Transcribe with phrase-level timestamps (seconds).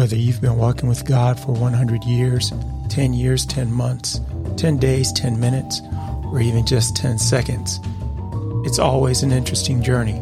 [0.00, 2.54] Whether you've been walking with God for 100 years,
[2.88, 4.18] 10 years, 10 months,
[4.56, 5.82] 10 days, 10 minutes,
[6.24, 7.78] or even just 10 seconds,
[8.64, 10.18] it's always an interesting journey.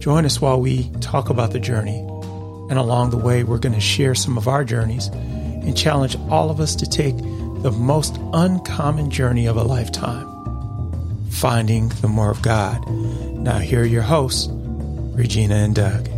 [0.00, 2.00] Join us while we talk about the journey.
[2.68, 6.50] And along the way, we're going to share some of our journeys and challenge all
[6.50, 10.26] of us to take the most uncommon journey of a lifetime
[11.30, 12.84] finding the more of God.
[12.90, 16.15] Now, here are your hosts, Regina and Doug.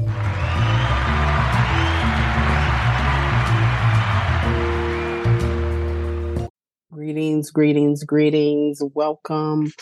[7.09, 8.83] Greetings, greetings, greetings.
[8.83, 9.73] Welcome,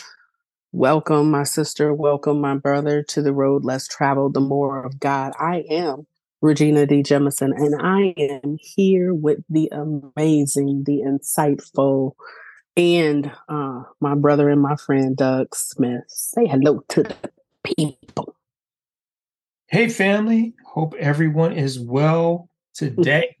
[0.71, 1.93] welcome, my sister.
[1.93, 5.33] Welcome, my brother, to the road less traveled, the more of God.
[5.37, 6.07] I am
[6.41, 7.03] Regina D.
[7.03, 12.13] Jemisin, and I am here with the amazing, the insightful,
[12.77, 16.05] and uh, my brother and my friend Doug Smith.
[16.07, 17.31] Say hello to the
[17.65, 18.37] people.
[19.67, 20.53] Hey, family.
[20.65, 23.36] Hope everyone is well today.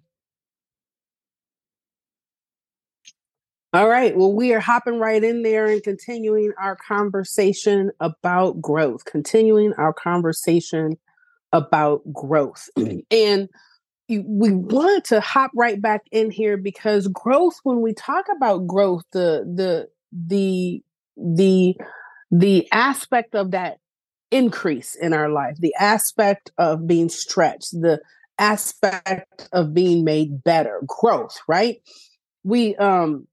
[3.73, 4.15] All right.
[4.15, 9.93] Well, we are hopping right in there and continuing our conversation about growth, continuing our
[9.93, 10.97] conversation
[11.51, 12.69] about growth.
[13.11, 13.49] and
[14.09, 19.03] we wanted to hop right back in here because growth when we talk about growth
[19.11, 20.81] the the the
[21.17, 21.75] the
[22.31, 23.79] the aspect of that
[24.31, 27.99] increase in our life the aspect of being stretched the
[28.39, 31.81] aspect of being made better growth right
[32.43, 33.27] we um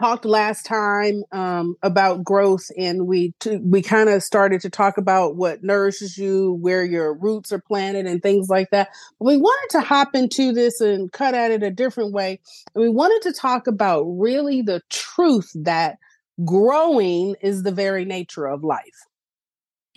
[0.00, 4.98] talked last time um, about growth, and we t- we kind of started to talk
[4.98, 8.88] about what nourishes you, where your roots are planted, and things like that.
[9.18, 12.40] But we wanted to hop into this and cut at it a different way.
[12.74, 15.98] And we wanted to talk about really the truth that
[16.44, 19.06] growing is the very nature of life.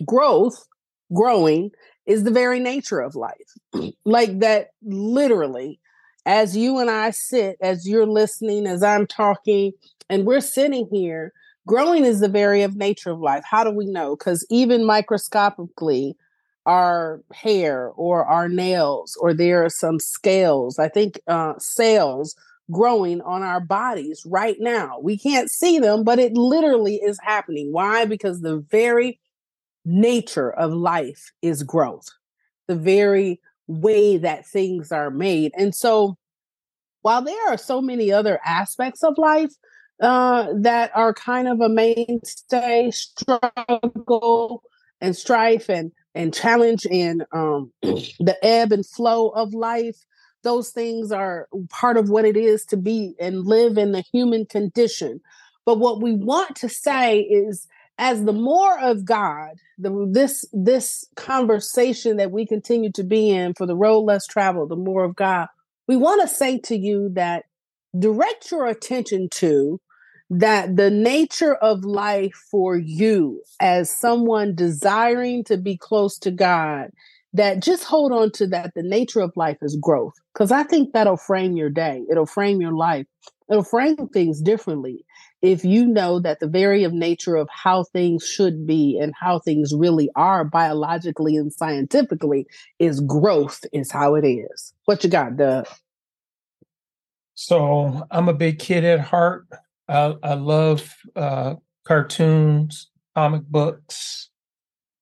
[0.04, 0.66] Growth,
[1.12, 1.70] growing,
[2.04, 3.54] is the very nature of life.
[4.04, 5.80] like that, literally
[6.26, 9.72] as you and I sit, as you're listening, as I'm talking,
[10.08, 11.32] and we're sitting here,
[11.66, 13.44] growing is the very of nature of life.
[13.48, 14.16] How do we know?
[14.16, 16.16] Because even microscopically,
[16.64, 22.34] our hair or our nails, or there are some scales, I think uh, cells
[22.70, 24.98] growing on our bodies right now.
[25.00, 27.72] We can't see them, but it literally is happening.
[27.72, 28.04] Why?
[28.04, 29.20] Because the very
[29.84, 32.08] nature of life is growth.
[32.66, 35.52] The very way that things are made.
[35.56, 36.16] And so,
[37.02, 39.52] while there are so many other aspects of life
[40.00, 44.62] uh, that are kind of a mainstay struggle
[45.00, 49.96] and strife and and challenge and um, the ebb and flow of life.
[50.42, 54.46] Those things are part of what it is to be and live in the human
[54.46, 55.20] condition.
[55.64, 57.66] But what we want to say is
[57.98, 63.54] as the more of God, the, this this conversation that we continue to be in
[63.54, 65.48] for the road less traveled, the more of God,
[65.88, 67.44] we want to say to you that
[67.98, 69.80] direct your attention to
[70.30, 76.90] that the nature of life for you as someone desiring to be close to God,
[77.32, 78.72] that just hold on to that.
[78.74, 82.60] The nature of life is growth, because I think that'll frame your day, it'll frame
[82.60, 83.06] your life,
[83.50, 85.04] it'll frame things differently
[85.42, 89.38] if you know that the very of nature of how things should be and how
[89.38, 92.46] things really are biologically and scientifically
[92.78, 94.72] is growth is how it is.
[94.86, 95.68] What you got, Doug?
[97.34, 99.46] So I'm a big kid at heart.
[99.88, 101.54] I, I love uh,
[101.84, 104.30] cartoons, comic books,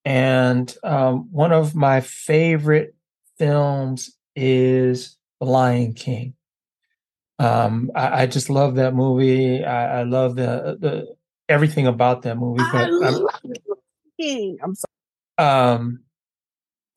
[0.05, 2.95] and um, one of my favorite
[3.39, 6.35] films is The Lion King.
[7.39, 9.65] Um, I, I, just love that movie.
[9.65, 11.17] I, I, love the the
[11.49, 12.63] everything about that movie.
[12.71, 14.93] But I love I'm, I'm sorry.
[15.39, 16.05] Um,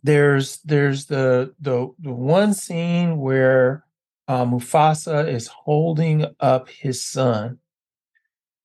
[0.03, 3.85] there's there's the the the one scene where
[4.27, 7.57] uh, Mufasa is holding up his son,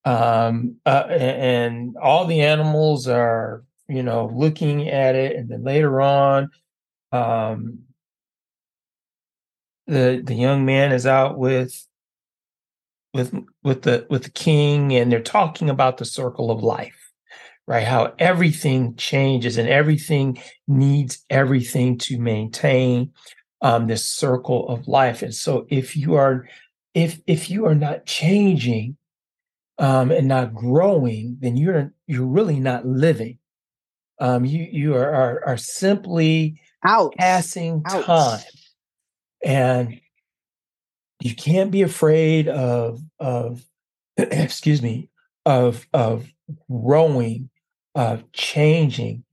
[0.04, 6.00] um, uh, and all the animals are you know looking at it, and then later
[6.00, 6.50] on,
[7.12, 7.80] um,
[9.86, 11.86] the the young man is out with
[13.14, 17.02] with with the with the king and they're talking about the circle of life
[17.66, 17.86] right?
[17.86, 23.12] How everything changes and everything needs everything to maintain
[23.60, 25.22] um, this circle of life.
[25.22, 26.48] And so if you are
[26.94, 28.96] if if you are not changing
[29.78, 33.38] um, and not growing then you're you're really not living
[34.20, 37.14] um, you you are are, are simply Ouch.
[37.16, 38.04] passing Ouch.
[38.04, 38.40] time
[39.44, 40.00] and
[41.20, 43.62] you can't be afraid of of
[44.16, 45.08] excuse me
[45.46, 46.32] of of
[46.68, 47.50] growing
[47.94, 49.24] of changing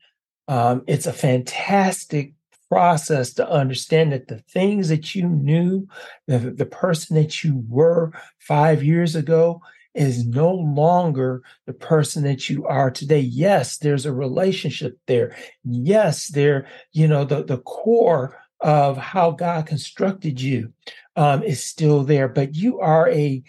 [0.49, 2.33] um, it's a fantastic
[2.69, 5.87] process to understand that the things that you knew,
[6.27, 9.61] the, the person that you were five years ago,
[9.95, 13.19] is no longer the person that you are today.
[13.19, 15.35] Yes, there's a relationship there.
[15.63, 20.73] Yes, there, you know, the, the core of how God constructed you
[21.15, 23.41] um, is still there, but you are a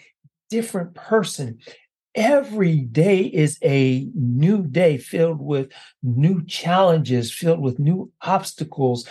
[0.49, 1.59] different person.
[2.15, 5.71] Every day is a new day filled with
[6.03, 9.07] new challenges, filled with new obstacles,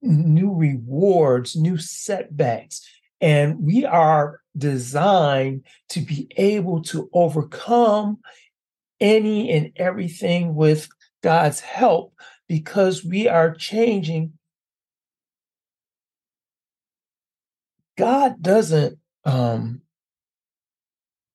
[0.00, 2.86] new rewards, new setbacks.
[3.22, 8.18] And we are designed to be able to overcome
[9.00, 10.88] any and everything with
[11.22, 12.14] God's help
[12.48, 14.32] because we are changing.
[17.96, 19.82] God doesn't um,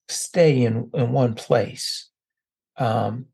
[0.09, 2.09] stay in, in one place.
[2.77, 3.27] Um,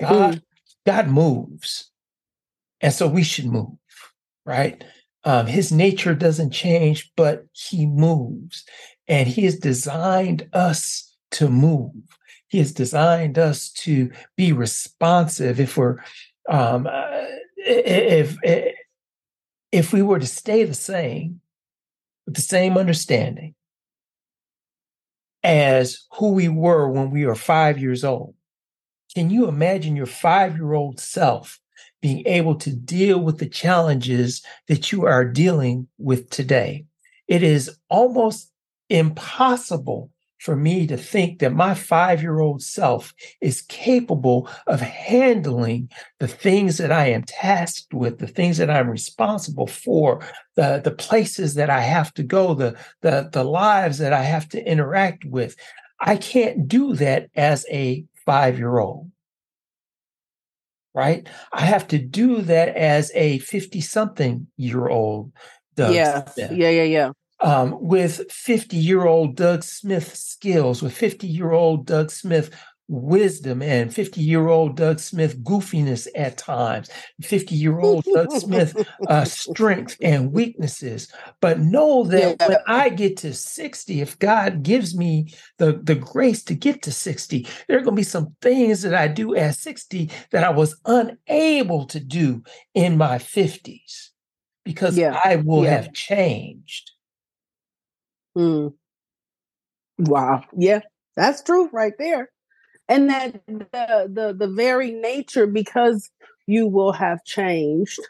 [0.00, 0.42] God, mm.
[0.84, 1.90] God moves.
[2.80, 3.78] And so we should move,
[4.44, 4.82] right?
[5.24, 8.64] Um, his nature doesn't change, but he moves.
[9.08, 11.92] And he has designed us to move.
[12.48, 15.58] He has designed us to be responsive.
[15.60, 15.98] If we're,
[16.48, 17.26] um, uh,
[17.56, 18.74] if, if
[19.72, 21.40] if we were to stay the same,
[22.26, 23.54] with the same understanding
[25.42, 28.34] as who we were when we were five years old,
[29.14, 31.58] can you imagine your five year old self
[32.02, 36.84] being able to deal with the challenges that you are dealing with today.
[37.28, 38.50] It is almost
[38.90, 40.10] impossible
[40.40, 45.88] for me to think that my five year old self is capable of handling
[46.18, 50.20] the things that I am tasked with, the things that I'm responsible for,
[50.56, 54.48] the, the places that I have to go, the, the, the lives that I have
[54.48, 55.54] to interact with.
[56.00, 59.11] I can't do that as a five year old
[60.94, 61.26] right?
[61.52, 65.32] I have to do that as a 50 something year old
[65.74, 66.24] Doug yeah.
[66.24, 66.52] Smith.
[66.52, 67.10] Yeah, yeah, yeah.
[67.40, 72.50] Um, with 50 year old Doug Smith skills, with 50 year old Doug Smith
[72.88, 76.90] wisdom and 50 year old Doug Smith goofiness at times,
[77.22, 81.12] 50 year old Doug Smith uh, strength and weaknesses.
[81.40, 82.48] But know that yeah.
[82.48, 86.92] when I get to 60, if God gives me the, the grace to get to
[86.92, 90.50] 60, there are going to be some things that I do at 60 that I
[90.50, 92.42] was unable to do
[92.74, 94.10] in my 50s
[94.64, 95.18] because yeah.
[95.24, 95.70] I will yeah.
[95.70, 96.90] have changed.
[98.36, 98.74] Mm.
[99.98, 100.44] Wow.
[100.56, 100.80] Yeah,
[101.16, 102.31] that's true right there
[102.92, 106.10] and that the the the very nature because
[106.46, 108.00] you will have changed.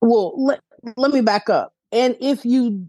[0.00, 0.60] Well let,
[0.96, 1.74] let me back up.
[1.92, 2.88] And if you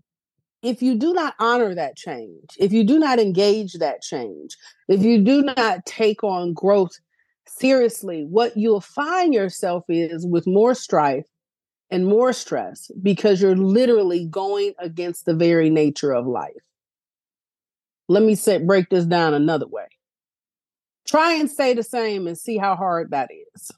[0.63, 4.57] if you do not honor that change if you do not engage that change
[4.87, 6.97] if you do not take on growth
[7.45, 11.25] seriously what you'll find yourself is with more strife
[11.91, 16.51] and more stress because you're literally going against the very nature of life.
[18.09, 19.87] Let me say break this down another way
[21.07, 23.71] try and stay the same and see how hard that is.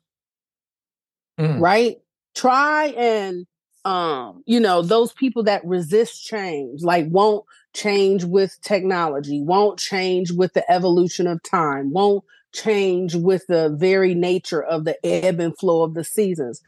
[1.40, 1.60] Mm.
[1.60, 1.98] Right?
[2.36, 3.46] Try and
[3.86, 10.32] um, you know, those people that resist change, like won't change with technology, won't change
[10.32, 12.24] with the evolution of time, won't
[12.54, 16.62] change with the very nature of the ebb and flow of the seasons.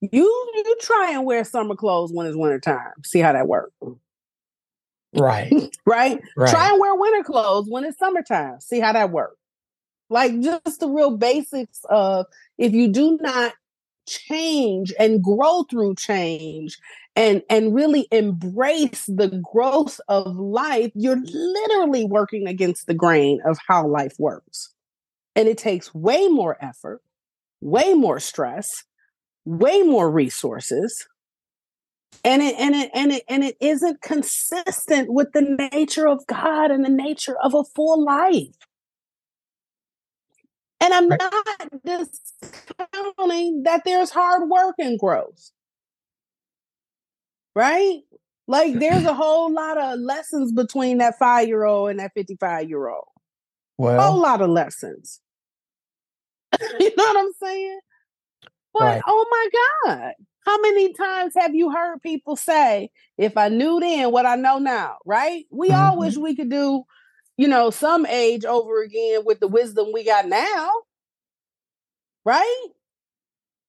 [0.00, 0.10] You
[0.54, 2.92] you try and wear summer clothes when it's winter time.
[3.04, 3.72] See how that works.
[5.14, 5.52] Right.
[5.86, 6.20] right.
[6.36, 6.50] Right.
[6.50, 8.60] Try and wear winter clothes when it's summertime.
[8.60, 9.36] See how that works.
[10.10, 13.54] Like just the real basics of if you do not
[14.06, 16.78] change and grow through change
[17.14, 23.58] and and really embrace the growth of life you're literally working against the grain of
[23.68, 24.72] how life works.
[25.36, 27.02] And it takes way more effort
[27.60, 28.84] way more stress
[29.48, 31.06] way more resources.
[32.24, 36.70] And it and it and it and it isn't consistent with the nature of God
[36.70, 38.54] and the nature of a full life
[40.80, 41.20] and I'm right.
[41.20, 45.50] not discounting that there's hard work and growth.
[47.54, 48.00] Right?
[48.46, 52.68] Like there's a whole lot of lessons between that five year old and that 55
[52.68, 53.08] year old.
[53.76, 55.20] Well, a whole lot of lessons.
[56.80, 57.80] you know what I'm saying?
[58.72, 59.02] But right.
[59.06, 59.48] oh my
[59.86, 60.12] God,
[60.46, 64.58] how many times have you heard people say, if I knew then what I know
[64.58, 65.44] now, right?
[65.50, 65.80] We mm-hmm.
[65.80, 66.84] all wish we could do
[67.38, 70.70] you know, some age over again with the wisdom we got now.
[72.24, 72.66] Right?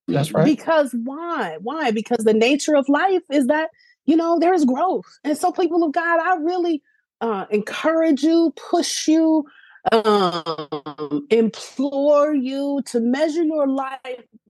[0.07, 0.43] That's right.
[0.43, 1.57] Because why?
[1.61, 1.91] Why?
[1.91, 3.69] Because the nature of life is that,
[4.05, 5.05] you know, there's growth.
[5.23, 6.81] And so, people of God, I really
[7.21, 9.45] uh, encourage you, push you,
[9.91, 13.99] um, implore you to measure your life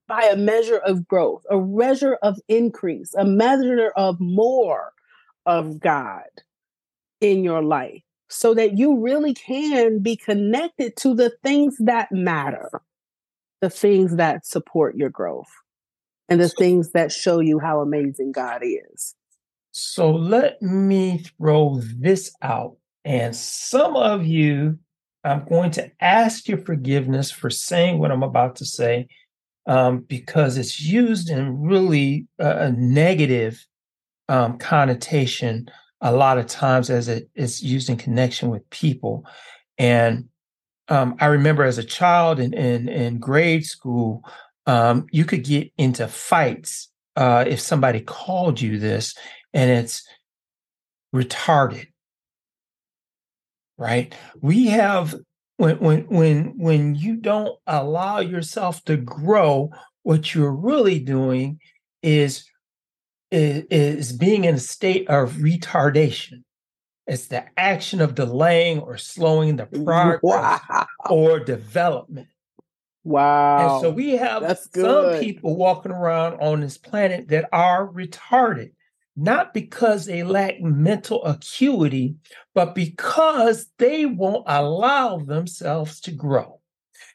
[0.07, 4.93] by a measure of growth, a measure of increase, a measure of more
[5.45, 6.23] of God
[7.19, 12.69] in your life so that you really can be connected to the things that matter,
[13.61, 15.49] the things that support your growth,
[16.29, 19.15] and the things that show you how amazing God is.
[19.71, 22.77] So let me throw this out.
[23.03, 24.77] And some of you,
[25.23, 29.07] I'm going to ask your forgiveness for saying what I'm about to say
[29.65, 33.65] um, because it's used in really a negative
[34.27, 35.69] um, connotation
[36.01, 39.25] a lot of times as it is used in connection with people.
[39.77, 40.29] And
[40.87, 44.23] um, I remember as a child in in, in grade school,
[44.65, 49.15] um, you could get into fights uh, if somebody called you this,
[49.53, 50.07] and it's
[51.13, 51.87] retarded.
[53.77, 54.13] Right?
[54.41, 55.15] We have
[55.57, 59.71] when when when when you don't allow yourself to grow,
[60.03, 61.59] what you're really doing
[62.01, 62.48] is
[63.31, 66.43] is, is being in a state of retardation.
[67.07, 70.87] It's the action of delaying or slowing the progress wow.
[71.09, 72.27] or development.
[73.03, 73.75] Wow.
[73.75, 78.73] And so we have some people walking around on this planet that are retarded,
[79.15, 82.15] not because they lack mental acuity,
[82.53, 86.58] but because they won't allow themselves to grow.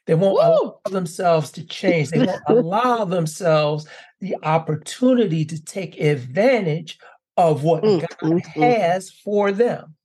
[0.05, 0.41] They won't Woo!
[0.41, 2.09] allow themselves to change.
[2.09, 3.87] They won't allow themselves
[4.21, 6.99] the opportunity to take advantage
[7.37, 8.61] of what mm, God mm, mm.
[8.61, 9.13] has mm.
[9.23, 9.95] for them.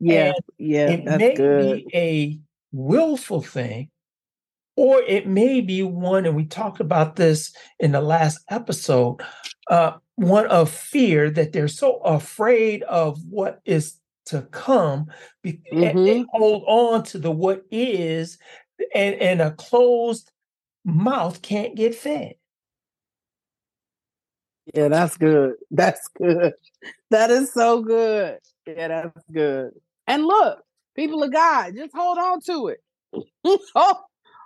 [0.00, 1.76] Yeah, and yeah, it may good.
[1.76, 2.38] be a
[2.72, 3.90] willful thing,
[4.76, 9.20] or it may be one, and we talked about this in the last episode,
[9.70, 13.94] uh, one of fear that they're so afraid of what is
[14.26, 15.06] to come,
[15.44, 15.82] mm-hmm.
[15.82, 16.36] and they mm-hmm.
[16.36, 18.38] hold on to the what is,
[18.94, 20.30] and, and a closed
[20.84, 22.34] mouth can't get fed.
[24.74, 25.54] Yeah, that's good.
[25.70, 26.54] That's good.
[27.10, 28.38] That is so good.
[28.66, 29.72] Yeah, that's good.
[30.06, 30.60] And look,
[30.96, 32.80] people of God, just hold on to it.
[33.74, 33.96] hold,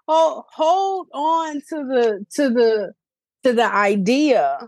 [0.09, 2.93] hold, hold on to the to the
[3.45, 4.59] to the idea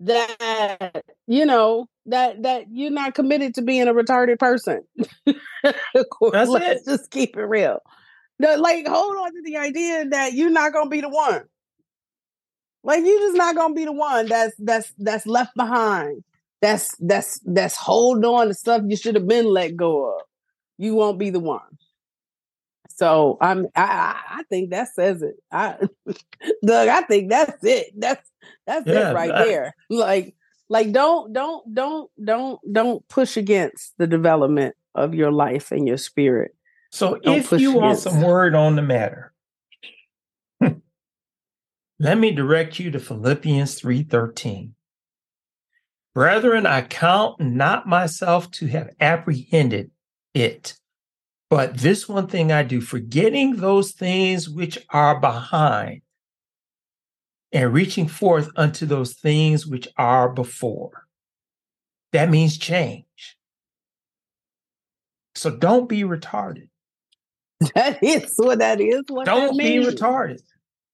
[0.00, 4.82] that you know that that you're not committed to being a retarded person.
[6.32, 6.90] That's Let's it.
[6.90, 7.80] just keep it real.
[8.38, 11.42] No, like hold on to the idea that you're not gonna be the one.
[12.84, 16.22] Like you're just not gonna be the one that's that's that's left behind.
[16.60, 20.22] That's that's that's hold on to stuff you should have been let go of.
[20.78, 21.60] You won't be the one.
[22.88, 25.36] So I'm I I think that says it.
[25.50, 25.76] I
[26.64, 27.92] Doug, I think that's it.
[27.96, 28.30] That's
[28.66, 29.74] that's yeah, it right that, there.
[29.90, 30.34] Like
[30.68, 35.98] like don't don't don't don't don't push against the development of your life and your
[35.98, 36.54] spirit.
[36.90, 39.32] So don't if you want some word on the matter,
[41.98, 44.72] let me direct you to Philippians 3:13.
[46.14, 49.90] Brethren, I count not myself to have apprehended
[50.32, 50.74] it,
[51.50, 56.00] but this one thing I do, forgetting those things which are behind
[57.52, 61.06] and reaching forth unto those things which are before.
[62.12, 63.35] That means change.
[65.36, 66.68] So don't be retarded.
[67.74, 69.02] That is what that is.
[69.08, 70.42] What don't be retarded.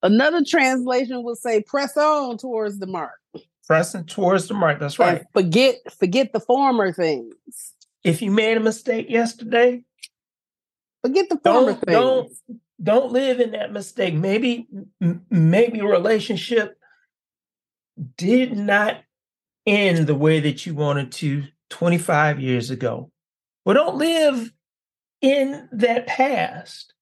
[0.03, 3.19] Another translation will say, "Press on towards the mark."
[3.67, 4.79] Pressing towards the mark.
[4.79, 5.19] That's right.
[5.19, 7.35] And forget, forget the former things.
[8.05, 9.85] If you made a mistake yesterday,
[11.05, 12.43] forget the former don't, things.
[12.47, 14.15] Don't don't live in that mistake.
[14.15, 14.67] Maybe
[15.31, 16.77] maybe a relationship
[18.17, 19.03] did not
[19.67, 23.11] end the way that you wanted to 25 years ago.
[23.65, 24.53] But don't live
[25.21, 26.93] in that past.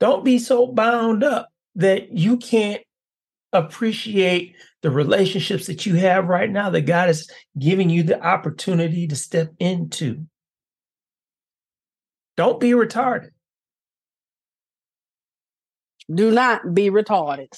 [0.00, 2.82] Don't be so bound up that you can't
[3.52, 9.06] appreciate the relationships that you have right now that God is giving you the opportunity
[9.06, 10.26] to step into.
[12.36, 13.30] Don't be retarded.
[16.12, 17.48] Do not be retarded.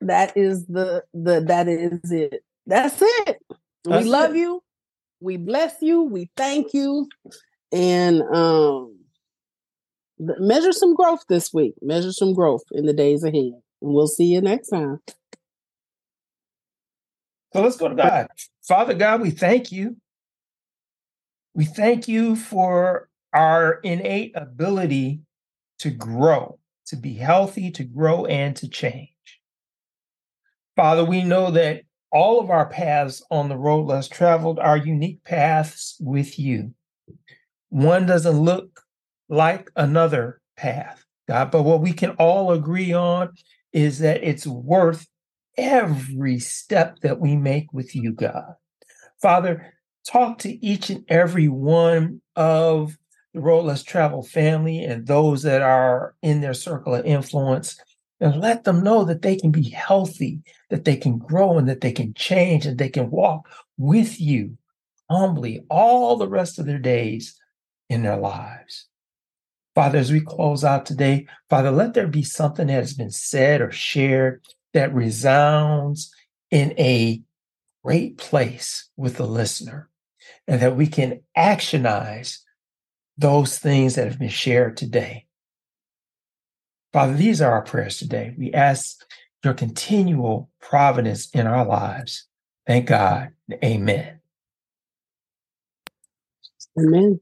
[0.00, 2.44] That is the the that is it.
[2.66, 3.38] That's it.
[3.84, 4.38] That's we love it.
[4.38, 4.62] you.
[5.20, 6.02] We bless you.
[6.02, 7.08] We thank you.
[7.72, 8.98] And um
[10.18, 11.74] measure some growth this week.
[11.82, 13.52] Measure some growth in the days ahead.
[13.80, 15.00] And we'll see you next time.
[17.52, 18.28] So let's go to God.
[18.66, 19.96] Father God, we thank you.
[21.54, 25.20] We thank you for our innate ability
[25.80, 29.10] to grow, to be healthy, to grow, and to change.
[30.76, 31.82] Father, we know that
[32.12, 36.74] all of our paths on the road less traveled are unique paths with you.
[37.70, 38.80] One doesn't look
[39.28, 41.50] like another path, God.
[41.50, 43.32] But what we can all agree on
[43.72, 45.06] is that it's worth
[45.56, 48.54] every step that we make with you, God.
[49.20, 49.74] Father,
[50.06, 52.96] talk to each and every one of
[53.34, 57.78] the Road Less Travel family and those that are in their circle of influence
[58.20, 61.80] and let them know that they can be healthy, that they can grow, and that
[61.82, 64.56] they can change, and they can walk with you
[65.08, 67.37] humbly all the rest of their days
[67.88, 68.86] in their lives.
[69.74, 73.60] Father, as we close out today, Father, let there be something that has been said
[73.60, 76.12] or shared that resounds
[76.50, 77.22] in a
[77.84, 79.88] great place with the listener,
[80.46, 82.40] and that we can actionize
[83.16, 85.26] those things that have been shared today.
[86.92, 88.34] Father, these are our prayers today.
[88.36, 88.98] We ask
[89.44, 92.26] your continual providence in our lives.
[92.66, 93.30] Thank God.
[93.64, 94.20] Amen.
[96.78, 97.20] Amen.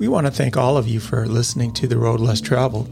[0.00, 2.88] We want to thank all of you for listening to The Road Less Traveled.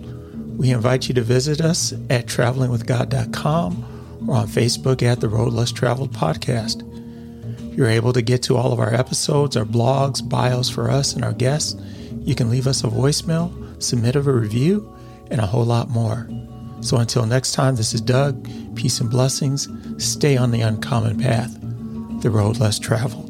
[0.58, 5.72] We invite you to visit us at travelingwithgod.com or on Facebook at The Road Less
[5.72, 6.84] Traveled Podcast.
[7.74, 11.24] You're able to get to all of our episodes, our blogs, bios for us and
[11.24, 11.80] our guests.
[12.20, 14.94] You can leave us a voicemail, submit a review,
[15.30, 16.28] and a whole lot more.
[16.82, 18.46] So until next time, this is Doug.
[18.76, 19.66] Peace and blessings.
[19.96, 21.58] Stay on the uncommon path,
[22.20, 23.27] the road less traveled.